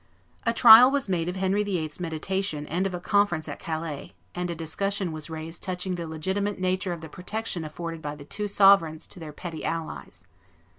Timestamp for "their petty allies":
9.19-10.25